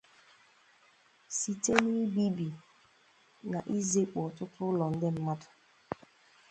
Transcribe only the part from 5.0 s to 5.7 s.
mmadụ